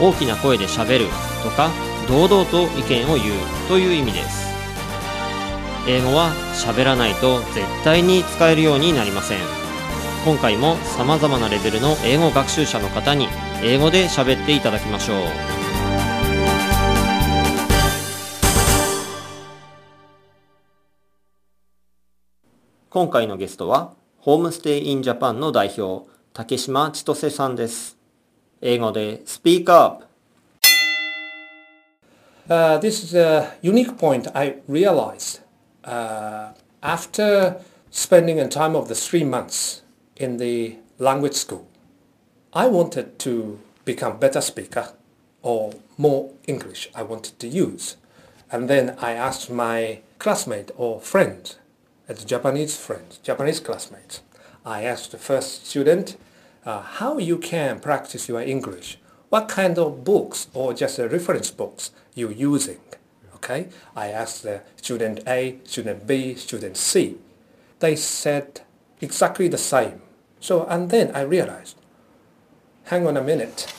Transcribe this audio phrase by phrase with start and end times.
[0.00, 1.06] 大きな声で喋る
[1.42, 1.70] とか
[2.08, 4.50] 堂々と意見を言うという意味です。
[5.86, 9.38] 英語は喋らないと絶対に使えるようになりません。
[10.24, 13.28] 今回も様々なレベルの英語学習者の方に
[13.62, 15.16] 英語で喋っていただきましょう。
[22.90, 27.99] 今回のゲストはホームステイインジャパンの代表竹島千歳さんです。
[28.61, 30.05] 英語でスピーカーアップ
[32.47, 35.41] Uh, this is a unique point I realized
[35.83, 39.81] uh, after spending a time of the three months
[40.15, 41.65] in the language school.
[42.53, 44.93] I wanted to become better speaker
[45.41, 47.97] or more English I wanted to use.
[48.51, 51.55] And then I asked my classmate or friend,
[52.07, 54.21] uh, the Japanese friends, Japanese classmates.
[54.63, 56.15] I asked the first student
[56.64, 58.98] uh, how you can practice your English.
[59.28, 62.80] What kind of books or just uh, reference books you're using?
[63.36, 67.16] Okay, I asked the student A, student B, student C.
[67.78, 68.60] They said
[69.00, 70.02] exactly the same.
[70.40, 71.76] So and then I realized,
[72.84, 73.72] hang on a minute,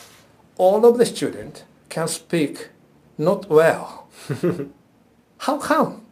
[0.56, 2.70] all of the students can speak
[3.18, 4.08] not well.
[5.38, 6.04] How come?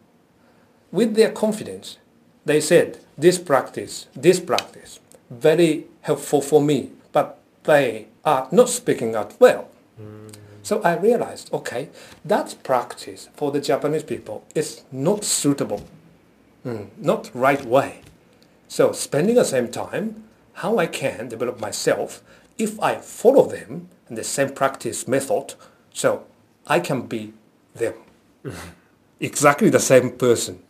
[0.93, 1.98] With their confidence,
[2.45, 9.15] they said this practice, this practice, very helpful for me, but they are not speaking
[9.15, 9.69] out well.
[10.62, 11.89] So I realized, okay,
[12.25, 15.83] that practice for the Japanese people is not suitable,
[16.65, 18.03] Mm, not right way.
[18.69, 22.23] So spending the same time, how I can develop myself
[22.58, 25.55] if I follow them and the same practice method,
[25.92, 26.24] so
[26.67, 27.33] I can be
[27.74, 27.95] them.
[29.20, 30.63] exactly the same person.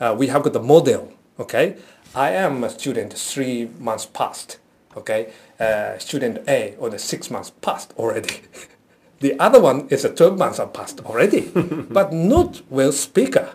[0.00, 1.76] Uh, we have got the model, okay?
[2.14, 4.58] I am a student three months past,
[4.96, 5.32] okay?
[5.60, 8.40] Uh, student A or the six months passed already.
[9.20, 11.40] the other one is a 12 months are past already,
[11.90, 13.54] but not well speaker.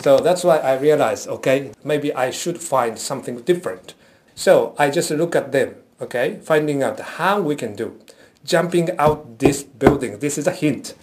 [0.00, 3.94] so that's why I realized, okay, maybe I should find something different.
[4.34, 7.98] So I just look at them, okay, finding out how we can do.
[8.44, 10.94] Jumping out this building, this is a hint.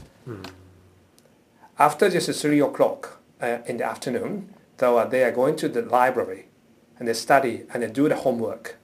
[1.77, 5.81] After just 3 o'clock uh, in the afternoon, so uh, they are going to the
[5.81, 6.47] library
[6.99, 8.77] and they study and they do the homework.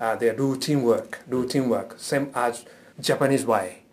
[0.00, 2.64] Uh, their routine work, routine work, same as
[3.00, 3.84] Japanese way.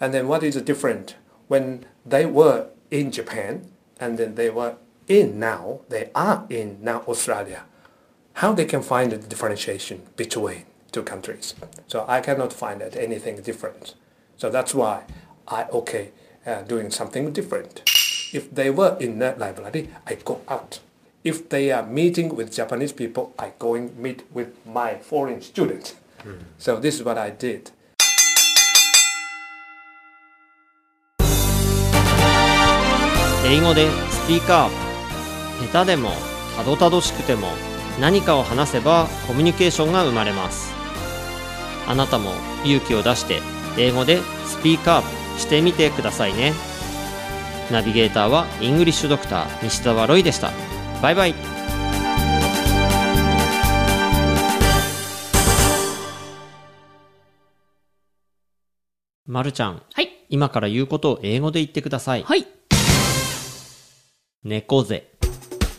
[0.00, 1.16] And then what is different
[1.48, 4.76] when they were in Japan and then they were
[5.08, 7.64] in now, they are in now Australia.
[8.34, 11.54] How they can find the differentiation between two countries.
[11.86, 13.94] So I cannot find that anything different.
[14.36, 15.04] So that's why
[15.46, 16.12] I okay
[16.46, 17.82] uh, doing something different.
[18.32, 20.80] If they were in that library, I go out.
[21.22, 25.94] If they are meeting with Japanese people, I going meet with my foreign students.
[26.58, 27.72] So this is what I did.
[33.44, 36.10] 英語でスピーカー下手でも
[36.56, 37.48] たどたどしくても
[38.00, 40.72] 何かを話せばコミュニケーションが生まれます。
[41.86, 42.30] あなたも
[42.64, 43.40] 勇気を出して
[43.76, 46.54] 英語でスピーカーしてみてくださいね。
[47.70, 50.50] ナビゲーターはイングリッシュドクター西澤ロイでした
[51.02, 51.34] バイバイ。
[59.26, 60.08] まるちゃんはい。
[60.28, 62.22] 今から言うことを英語で言ってください。
[62.24, 62.46] はい。
[64.44, 65.10] 猫背。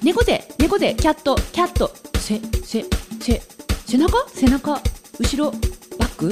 [0.03, 2.83] 猫背、猫背、キャット、キャット、せ、せ、
[3.19, 3.41] せ、
[3.85, 4.27] 背中？
[4.29, 4.81] 背中、
[5.19, 5.51] 後ろ、
[5.99, 6.25] バック？
[6.27, 6.31] ん？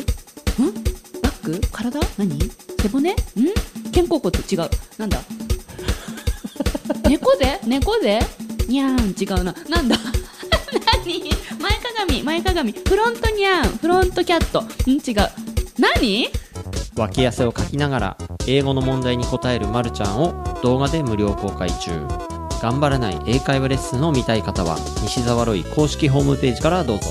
[1.22, 1.59] バック？
[1.72, 1.99] 体？
[2.17, 2.39] 何？
[2.81, 3.11] 背骨？
[3.11, 3.16] ん？
[3.93, 4.31] 肩甲骨？
[4.52, 4.69] 違う。
[4.97, 5.19] なんだ？
[7.08, 7.59] 猫背？
[7.67, 8.19] 猫背？
[8.69, 9.53] にゃーん、違うな。
[9.67, 9.97] なんだ？
[11.03, 11.23] 何？
[11.59, 12.71] 前かがみ、前かがみ。
[12.71, 14.61] フロントにゃーん、フロントキャット。
[14.61, 14.66] ん？
[14.91, 15.29] 違う。
[15.79, 16.29] 何？
[16.95, 21.91] 脇汗をかきながら英語の問題に答えるまるちゃんを動画で無料公開中
[22.61, 27.05] 頑張らない英会話レッスンを見たい方は西澤ロイ公式ホームページからどうぞ